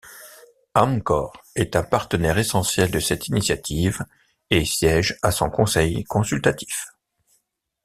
[0.73, 4.03] Amcor est un partenaire essentiel de cette initiative
[4.49, 6.87] et siège à son conseil consultatif.